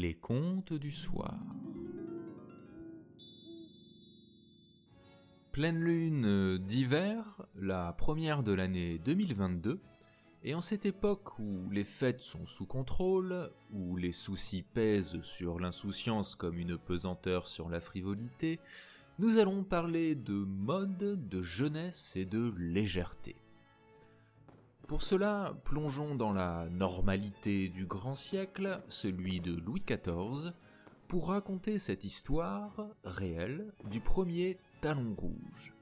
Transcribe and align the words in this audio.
Les 0.00 0.14
contes 0.14 0.72
du 0.72 0.90
soir. 0.90 1.36
Pleine 5.52 5.78
lune 5.78 6.56
d'hiver, 6.56 7.42
la 7.60 7.92
première 7.92 8.42
de 8.42 8.52
l'année 8.54 8.98
2022, 9.04 9.78
et 10.42 10.54
en 10.54 10.62
cette 10.62 10.86
époque 10.86 11.38
où 11.38 11.68
les 11.70 11.84
fêtes 11.84 12.22
sont 12.22 12.46
sous 12.46 12.64
contrôle, 12.64 13.50
où 13.74 13.94
les 13.96 14.12
soucis 14.12 14.62
pèsent 14.62 15.20
sur 15.20 15.60
l'insouciance 15.60 16.34
comme 16.34 16.56
une 16.56 16.78
pesanteur 16.78 17.46
sur 17.46 17.68
la 17.68 17.80
frivolité, 17.80 18.58
nous 19.18 19.36
allons 19.36 19.64
parler 19.64 20.14
de 20.14 20.32
mode, 20.32 21.28
de 21.28 21.42
jeunesse 21.42 22.16
et 22.16 22.24
de 22.24 22.54
légèreté. 22.56 23.36
Pour 24.90 25.02
cela, 25.02 25.54
plongeons 25.62 26.16
dans 26.16 26.32
la 26.32 26.68
normalité 26.68 27.68
du 27.68 27.86
grand 27.86 28.16
siècle, 28.16 28.82
celui 28.88 29.40
de 29.40 29.54
Louis 29.54 29.84
XIV, 29.86 30.52
pour 31.06 31.28
raconter 31.28 31.78
cette 31.78 32.02
histoire 32.02 32.88
réelle 33.04 33.72
du 33.88 34.00
premier 34.00 34.58
talon 34.80 35.14
rouge. 35.14 35.76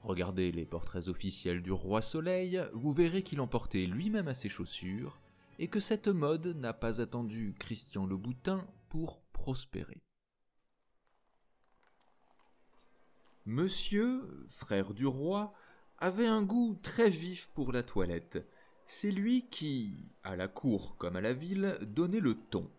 Regardez 0.00 0.52
les 0.52 0.64
portraits 0.64 1.08
officiels 1.08 1.60
du 1.60 1.70
roi 1.70 2.00
Soleil, 2.00 2.64
vous 2.72 2.92
verrez 2.92 3.22
qu'il 3.22 3.42
en 3.42 3.46
portait 3.46 3.84
lui-même 3.84 4.28
à 4.28 4.32
ses 4.32 4.48
chaussures, 4.48 5.20
et 5.58 5.68
que 5.68 5.78
cette 5.78 6.08
mode 6.08 6.56
n'a 6.56 6.72
pas 6.72 7.02
attendu 7.02 7.54
Christian 7.58 8.06
Louboutin 8.06 8.66
pour 8.88 9.20
prospérer. 9.34 10.00
Monsieur, 13.44 14.46
frère 14.48 14.94
du 14.94 15.06
roi, 15.06 15.52
avait 16.00 16.26
un 16.26 16.42
goût 16.42 16.78
très 16.82 17.10
vif 17.10 17.50
pour 17.54 17.72
la 17.72 17.82
toilette. 17.82 18.38
C'est 18.86 19.10
lui 19.10 19.46
qui, 19.50 20.08
à 20.24 20.34
la 20.34 20.48
cour 20.48 20.96
comme 20.96 21.16
à 21.16 21.20
la 21.20 21.34
ville, 21.34 21.76
donnait 21.82 22.20
le 22.20 22.34
ton. 22.34 22.70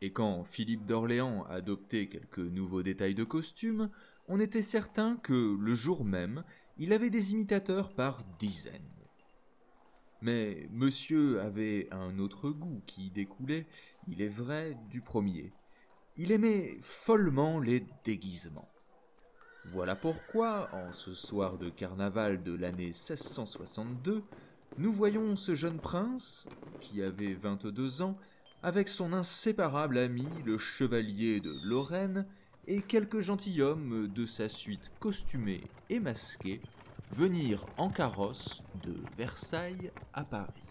Et 0.00 0.12
quand 0.12 0.42
Philippe 0.44 0.86
d'Orléans 0.86 1.44
adoptait 1.44 2.08
quelques 2.08 2.38
nouveaux 2.38 2.82
détails 2.82 3.14
de 3.14 3.24
costume, 3.24 3.90
on 4.28 4.40
était 4.40 4.62
certain 4.62 5.16
que, 5.16 5.56
le 5.58 5.74
jour 5.74 6.04
même, 6.04 6.44
il 6.78 6.92
avait 6.92 7.10
des 7.10 7.32
imitateurs 7.32 7.94
par 7.94 8.24
dizaines. 8.38 8.82
Mais 10.22 10.66
monsieur 10.72 11.40
avait 11.40 11.88
un 11.92 12.18
autre 12.18 12.50
goût 12.50 12.82
qui 12.86 13.10
découlait, 13.10 13.66
il 14.08 14.22
est 14.22 14.28
vrai, 14.28 14.76
du 14.90 15.02
premier. 15.02 15.52
Il 16.16 16.32
aimait 16.32 16.78
follement 16.80 17.60
les 17.60 17.86
déguisements. 18.04 18.70
Voilà 19.72 19.96
pourquoi, 19.96 20.68
en 20.72 20.92
ce 20.92 21.12
soir 21.12 21.58
de 21.58 21.68
carnaval 21.68 22.42
de 22.42 22.54
l'année 22.54 22.86
1662, 22.86 24.22
nous 24.78 24.92
voyons 24.92 25.34
ce 25.36 25.54
jeune 25.54 25.78
prince, 25.78 26.48
qui 26.80 27.02
avait 27.02 27.34
22 27.34 28.02
ans, 28.02 28.16
avec 28.62 28.88
son 28.88 29.12
inséparable 29.12 29.98
ami 29.98 30.26
le 30.44 30.56
chevalier 30.56 31.40
de 31.40 31.52
Lorraine 31.64 32.26
et 32.66 32.80
quelques 32.80 33.20
gentilshommes 33.20 34.08
de 34.08 34.26
sa 34.26 34.48
suite 34.48 34.92
costumés 35.00 35.64
et 35.90 36.00
masqués, 36.00 36.60
venir 37.10 37.66
en 37.76 37.90
carrosse 37.90 38.62
de 38.84 38.94
Versailles 39.16 39.90
à 40.12 40.24
Paris. 40.24 40.65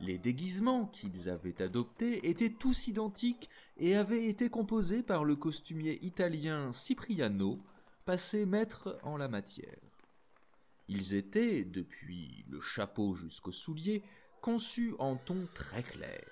Les 0.00 0.18
déguisements 0.18 0.86
qu'ils 0.86 1.28
avaient 1.28 1.62
adoptés 1.62 2.28
étaient 2.28 2.50
tous 2.50 2.88
identiques 2.88 3.48
et 3.76 3.94
avaient 3.94 4.26
été 4.26 4.50
composés 4.50 5.02
par 5.02 5.24
le 5.24 5.36
costumier 5.36 6.04
italien 6.04 6.72
Cipriano, 6.72 7.60
passé 8.04 8.44
maître 8.44 8.98
en 9.02 9.16
la 9.16 9.28
matière. 9.28 9.78
Ils 10.88 11.14
étaient, 11.14 11.64
depuis 11.64 12.44
le 12.50 12.60
chapeau 12.60 13.14
jusqu'aux 13.14 13.52
souliers, 13.52 14.02
conçus 14.42 14.94
en 14.98 15.16
ton 15.16 15.46
très 15.54 15.82
clair. 15.82 16.24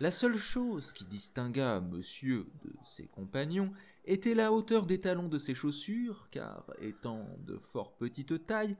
La 0.00 0.10
seule 0.10 0.36
chose 0.36 0.94
qui 0.94 1.04
distingua 1.04 1.80
monsieur 1.80 2.46
de 2.64 2.72
ses 2.82 3.06
compagnons 3.06 3.70
était 4.06 4.34
la 4.34 4.50
hauteur 4.50 4.86
des 4.86 4.98
talons 4.98 5.28
de 5.28 5.38
ses 5.38 5.54
chaussures, 5.54 6.28
car, 6.30 6.64
étant 6.80 7.28
de 7.46 7.58
fort 7.58 7.94
petite 7.96 8.46
taille, 8.46 8.76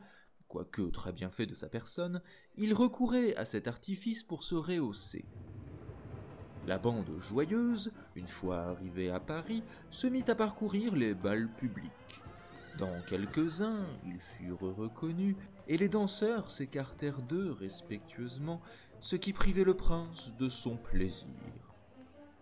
quoique 0.50 0.82
très 0.82 1.12
bien 1.12 1.30
fait 1.30 1.46
de 1.46 1.54
sa 1.54 1.68
personne, 1.68 2.20
il 2.56 2.74
recourait 2.74 3.36
à 3.36 3.44
cet 3.44 3.68
artifice 3.68 4.24
pour 4.24 4.42
se 4.42 4.56
rehausser. 4.56 5.24
La 6.66 6.76
bande 6.76 7.08
joyeuse, 7.18 7.92
une 8.16 8.26
fois 8.26 8.58
arrivée 8.58 9.10
à 9.10 9.20
Paris, 9.20 9.62
se 9.90 10.08
mit 10.08 10.24
à 10.26 10.34
parcourir 10.34 10.96
les 10.96 11.14
bals 11.14 11.48
publics. 11.56 11.92
Dans 12.78 13.00
quelques-uns, 13.08 13.86
ils 14.04 14.18
furent 14.18 14.76
reconnus, 14.76 15.36
et 15.68 15.78
les 15.78 15.88
danseurs 15.88 16.50
s'écartèrent 16.50 17.22
d'eux 17.22 17.52
respectueusement, 17.52 18.60
ce 18.98 19.14
qui 19.14 19.32
privait 19.32 19.64
le 19.64 19.74
prince 19.74 20.34
de 20.36 20.48
son 20.48 20.76
plaisir. 20.76 21.28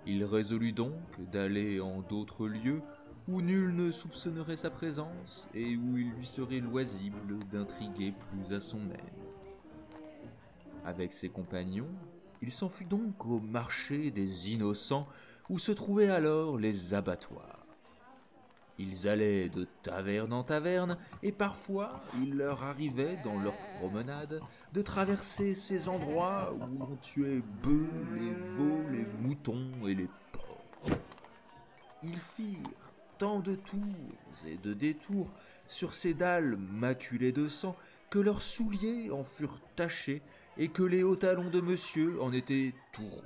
Il 0.07 0.25
résolut 0.25 0.73
donc 0.73 0.95
d'aller 1.31 1.81
en 1.81 2.01
d'autres 2.01 2.47
lieux 2.47 2.81
où 3.29 3.43
nul 3.43 3.77
ne 3.77 3.93
soupçonnerait 3.93 4.57
sa 4.57 4.71
présence 4.71 5.47
et 5.55 5.77
où 5.77 5.99
il 5.99 6.11
lui 6.13 6.27
serait 6.27 6.61
loisible 6.61 7.39
d'intriguer 7.53 8.13
plus 8.13 8.55
à 8.55 8.61
son 8.61 8.81
aise. 8.91 9.41
Avec 10.85 11.13
ses 11.13 11.29
compagnons, 11.29 11.91
il 12.41 12.51
s'enfuit 12.51 12.87
donc 12.87 13.27
au 13.27 13.41
marché 13.41 14.11
des 14.11 14.53
innocents 14.53 15.07
où 15.51 15.59
se 15.59 15.73
trouvaient 15.73 16.09
alors 16.09 16.57
les 16.57 16.95
abattoirs. 16.95 17.67
Ils 18.79 19.09
allaient 19.09 19.49
de 19.49 19.67
taverne 19.83 20.33
en 20.33 20.45
taverne, 20.45 20.99
et 21.25 21.33
parfois 21.33 22.01
il 22.23 22.37
leur 22.37 22.63
arrivait, 22.63 23.19
dans 23.25 23.41
leur 23.41 23.57
promenade, 23.81 24.41
de 24.73 24.83
traverser 24.83 25.55
ces 25.55 25.89
endroits 25.89 26.55
où 26.55 26.79
l'on 26.79 26.97
tuait 27.03 27.43
bœufs, 27.63 27.91
les 28.15 28.33
veaux, 28.33 28.89
les 28.93 29.05
moutons 29.21 29.69
et 29.85 29.97
les 29.97 30.09
porcs. 30.33 30.97
Ils 32.05 32.19
firent 32.19 32.88
tant 33.19 33.41
de 33.41 33.57
tours 33.57 33.83
et 34.47 34.57
de 34.57 34.73
détours 34.73 35.33
sur 35.67 35.93
ces 35.93 36.15
dalles 36.15 36.57
maculées 36.57 37.33
de 37.33 37.49
sang 37.49 37.77
que 38.11 38.19
leurs 38.19 38.43
souliers 38.43 39.11
en 39.11 39.25
furent 39.25 39.61
tachés 39.77 40.23
et 40.57 40.69
que 40.69 40.83
les 40.83 41.03
hauts 41.03 41.17
talons 41.17 41.51
de 41.51 41.61
monsieur 41.61 42.23
en 42.23 42.33
étaient 42.33 42.75
tout 42.93 43.09
rouges. 43.09 43.25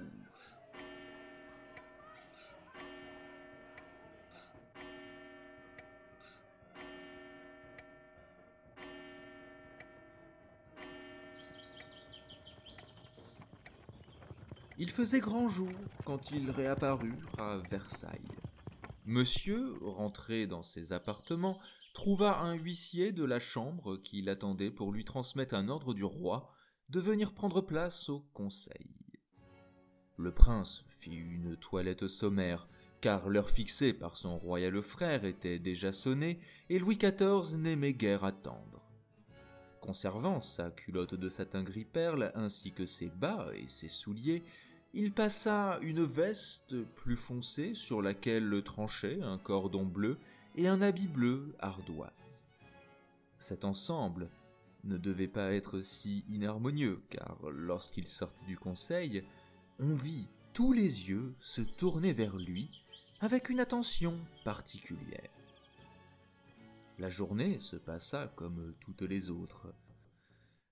Il 14.79 14.91
faisait 14.91 15.21
grand 15.21 15.47
jour 15.47 15.71
quand 16.05 16.33
ils 16.33 16.51
réapparurent 16.51 17.39
à 17.39 17.59
Versailles. 17.71 18.42
Monsieur, 19.05 19.75
rentré 19.81 20.47
dans 20.47 20.63
ses 20.63 20.93
appartements, 20.93 21.59
trouva 21.93 22.41
un 22.41 22.55
huissier 22.55 23.11
de 23.11 23.25
la 23.25 23.41
chambre 23.41 23.97
qui 23.97 24.23
l'attendait 24.23 24.71
pour 24.71 24.93
lui 24.93 25.05
transmettre 25.05 25.55
un 25.55 25.69
ordre 25.69 25.93
du 25.93 26.05
roi 26.05 26.53
de 26.89 27.01
venir 27.01 27.35
prendre 27.35 27.61
place 27.61 28.09
au 28.09 28.21
conseil. 28.33 28.95
Le 30.19 30.33
prince 30.33 30.85
fit 30.89 31.17
une 31.17 31.57
toilette 31.57 32.07
sommaire, 32.07 32.69
car 33.01 33.29
l'heure 33.29 33.51
fixée 33.51 33.93
par 33.93 34.17
son 34.17 34.39
royal 34.39 34.81
frère 34.83 35.25
était 35.25 35.59
déjà 35.59 35.93
sonnée, 35.93 36.39
et 36.69 36.79
Louis 36.79 36.97
XIV 36.97 37.57
n'aimait 37.57 37.95
guère 37.95 38.23
attendre. 38.23 38.87
Conservant 39.81 40.41
sa 40.41 40.71
culotte 40.71 41.17
de 41.17 41.29
satin 41.29 41.65
gris 41.65 41.85
perle 41.85 42.31
ainsi 42.37 42.71
que 42.71 42.87
ses 42.87 43.09
bas 43.09 43.49
et 43.57 43.67
ses 43.67 43.89
souliers, 43.89 44.45
il 44.95 45.13
passa 45.13 45.79
une 45.81 46.05
veste 46.05 46.83
plus 46.83 47.17
foncée 47.17 47.75
sur 47.75 48.03
laquelle 48.03 48.63
tranchait 48.63 49.23
un 49.23 49.39
cordon 49.39 49.87
bleu 49.87 50.19
et 50.55 50.69
un 50.69 50.83
habit 50.83 51.09
bleu 51.09 51.55
ardoise. 51.59 52.11
Cet 53.39 53.65
ensemble 53.65 54.29
ne 54.85 54.99
devait 54.99 55.29
pas 55.29 55.53
être 55.53 55.81
si 55.81 56.25
inharmonieux, 56.29 57.03
car 57.09 57.39
lorsqu'il 57.51 58.07
sortit 58.07 58.45
du 58.45 58.59
conseil, 58.59 59.25
on 59.79 59.95
vit 59.95 60.29
tous 60.53 60.73
les 60.73 61.09
yeux 61.09 61.35
se 61.39 61.63
tourner 61.63 62.13
vers 62.13 62.37
lui 62.37 62.71
avec 63.21 63.49
une 63.49 63.61
attention 63.61 64.19
particulière. 64.45 65.31
La 66.99 67.09
journée 67.09 67.59
se 67.61 67.77
passa 67.77 68.29
comme 68.37 68.75
toutes 68.81 69.03
les 69.03 69.31
autres. 69.31 69.73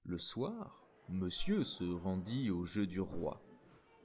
Le 0.04 0.18
soir, 0.18 0.86
monsieur 1.08 1.64
se 1.64 1.84
rendit 1.84 2.50
au 2.50 2.64
jeu 2.64 2.86
du 2.86 3.00
roi. 3.00 3.40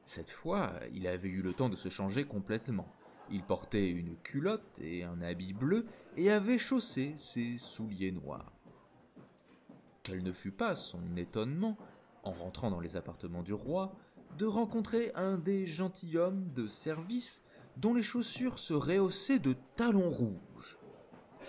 Cette 0.06 0.30
fois, 0.30 0.72
il 0.94 1.07
avait 1.07 1.30
eu 1.30 1.42
le 1.42 1.54
temps 1.54 1.69
de 1.69 1.75
se 1.75 1.90
changer 1.90 2.25
complètement. 2.25 2.88
Il 3.31 3.44
portait 3.44 3.90
une 3.90 4.16
culotte 4.18 4.80
et 4.80 5.04
un 5.04 5.22
habit 5.22 5.54
bleu 5.54 5.88
et 6.16 6.31
avait 6.31 6.60
chaussé 6.60 7.16
ses 7.18 7.57
souliers 7.57 8.12
noirs. 8.12 8.54
Quel 10.04 10.24
ne 10.24 10.31
fut 10.31 10.52
pas 10.52 10.75
son 10.75 11.18
étonnement, 11.18 11.78
en 12.24 12.31
rentrant 12.31 12.69
dans 12.69 12.80
les 12.80 12.98
appartements 12.98 13.42
du 13.42 13.54
roi, 13.54 13.96
de 14.38 14.46
rencontrer 14.46 15.12
un 15.16 15.38
des 15.38 15.66
gentilshommes 15.66 16.50
de 16.50 16.68
service 16.68 17.44
dont 17.78 17.96
les 17.96 18.04
chaussures 18.04 18.60
se 18.60 18.74
rehaussaient 18.74 19.40
de 19.40 19.56
talons 19.75 20.10
rouges. 20.10 20.78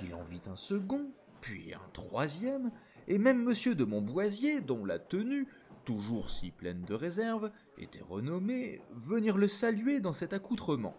Il 0.02 0.14
en 0.14 0.22
vit 0.22 0.40
un 0.46 0.56
second, 0.56 1.10
puis 1.42 1.74
un 1.74 1.88
troisième, 1.92 2.70
et 3.08 3.18
même 3.18 3.42
monsieur 3.42 3.74
de 3.74 3.84
Montboisier, 3.84 4.60
dont 4.62 4.84
la 4.84 4.98
tenue, 4.98 5.46
toujours 5.86 6.28
si 6.28 6.50
pleine 6.50 6.82
de 6.82 6.92
réserve, 6.92 7.50
était 7.78 8.02
renommée, 8.02 8.82
venir 8.90 9.38
le 9.38 9.48
saluer 9.48 10.00
dans 10.00 10.12
cet 10.12 10.34
accoutrement. 10.34 10.96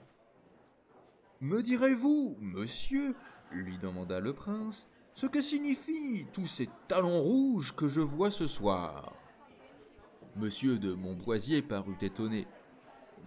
Me 1.42 1.62
direz-vous, 1.62 2.38
monsieur, 2.40 3.14
lui 3.52 3.78
demanda 3.78 4.20
le 4.20 4.34
prince, 4.34 4.90
ce 5.14 5.28
que 5.28 5.42
signifient 5.42 6.26
tous 6.34 6.48
ces 6.48 6.70
talons 6.88 7.22
rouges 7.22 7.76
que 7.76 7.88
je 7.88 8.02
vois 8.02 8.32
ce 8.32 8.48
soir? 8.48 9.14
Monsieur 10.36 10.80
de 10.80 10.94
Montboisier 10.94 11.62
parut 11.62 11.98
étonné. 12.02 12.48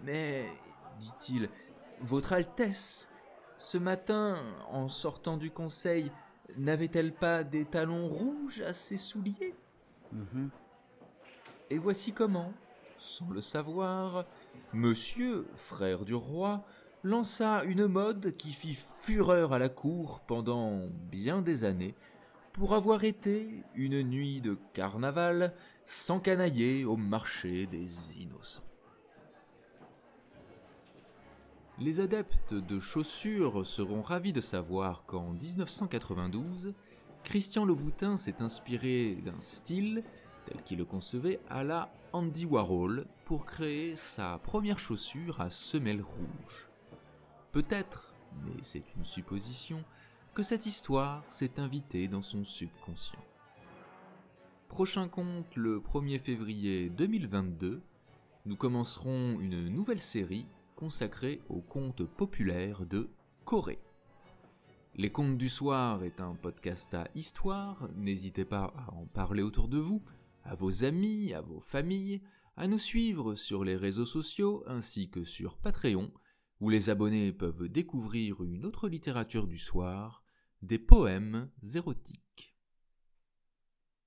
Mais, 0.04 0.46
dit-il, 0.98 1.48
Votre 2.00 2.32
Altesse, 2.32 3.10
ce 3.58 3.76
matin, 3.76 4.42
en 4.70 4.88
sortant 4.88 5.36
du 5.36 5.50
conseil, 5.50 6.10
n'avait-elle 6.56 7.12
pas 7.12 7.44
des 7.44 7.64
talons 7.64 8.08
rouges 8.08 8.62
à 8.62 8.72
ses 8.72 8.96
souliers? 8.96 9.54
Mhm. 10.12 10.50
Et 11.70 11.78
voici 11.78 12.12
comment, 12.12 12.52
sans 12.98 13.30
le 13.30 13.40
savoir, 13.40 14.26
monsieur, 14.72 15.46
frère 15.54 16.04
du 16.04 16.14
roi, 16.14 16.64
lança 17.04 17.62
une 17.62 17.86
mode 17.86 18.36
qui 18.36 18.52
fit 18.52 18.74
fureur 18.74 19.52
à 19.52 19.60
la 19.60 19.68
cour 19.68 20.20
pendant 20.26 20.80
bien 21.10 21.42
des 21.42 21.64
années, 21.64 21.94
pour 22.52 22.74
avoir 22.74 23.04
été, 23.04 23.62
une 23.76 24.02
nuit 24.02 24.40
de 24.40 24.58
carnaval, 24.72 25.54
s'encanailler 25.86 26.84
au 26.84 26.96
marché 26.96 27.66
des 27.66 27.88
innocents. 28.20 28.64
Les 31.78 32.00
adeptes 32.00 32.52
de 32.52 32.80
chaussures 32.80 33.64
seront 33.64 34.02
ravis 34.02 34.32
de 34.32 34.40
savoir 34.40 35.04
qu'en 35.06 35.30
1992, 35.30 36.74
Christian 37.22 37.64
Louboutin 37.64 38.16
s'est 38.16 38.42
inspiré 38.42 39.14
d'un 39.24 39.38
style, 39.40 40.02
tel 40.50 40.62
qu'il 40.64 40.78
le 40.78 40.84
concevait, 40.84 41.40
à 41.48 41.62
la 41.62 41.92
Andy 42.12 42.44
Warhol 42.44 43.06
pour 43.24 43.46
créer 43.46 43.94
sa 43.96 44.38
première 44.38 44.78
chaussure 44.78 45.40
à 45.40 45.50
semelle 45.50 46.02
rouge. 46.02 46.68
Peut-être, 47.52 48.14
mais 48.44 48.62
c'est 48.62 48.84
une 48.96 49.04
supposition, 49.04 49.84
que 50.34 50.42
cette 50.42 50.66
histoire 50.66 51.24
s'est 51.28 51.60
invitée 51.60 52.08
dans 52.08 52.22
son 52.22 52.44
subconscient. 52.44 53.24
Prochain 54.68 55.08
compte 55.08 55.56
le 55.56 55.80
1er 55.80 56.20
février 56.20 56.88
2022, 56.90 57.82
nous 58.46 58.56
commencerons 58.56 59.38
une 59.40 59.68
nouvelle 59.68 60.00
série 60.00 60.46
consacrée 60.76 61.40
aux 61.48 61.60
contes 61.60 62.04
populaires 62.04 62.86
de 62.86 63.08
Corée. 63.44 63.80
Les 64.96 65.10
Contes 65.10 65.38
du 65.38 65.48
Soir 65.48 66.02
est 66.04 66.20
un 66.20 66.34
podcast 66.34 66.94
à 66.94 67.06
histoire, 67.14 67.88
n'hésitez 67.96 68.44
pas 68.44 68.72
à 68.76 68.92
en 68.92 69.06
parler 69.06 69.42
autour 69.42 69.68
de 69.68 69.78
vous, 69.78 70.02
à 70.44 70.54
vos 70.54 70.84
amis, 70.84 71.32
à 71.34 71.40
vos 71.40 71.60
familles, 71.60 72.22
à 72.56 72.66
nous 72.66 72.78
suivre 72.78 73.34
sur 73.34 73.64
les 73.64 73.76
réseaux 73.76 74.06
sociaux 74.06 74.62
ainsi 74.66 75.10
que 75.10 75.24
sur 75.24 75.56
Patreon, 75.56 76.12
où 76.60 76.68
les 76.68 76.90
abonnés 76.90 77.32
peuvent 77.32 77.68
découvrir 77.68 78.42
une 78.42 78.66
autre 78.66 78.88
littérature 78.88 79.46
du 79.46 79.58
soir, 79.58 80.24
des 80.62 80.78
poèmes 80.78 81.48
érotiques. 81.74 82.29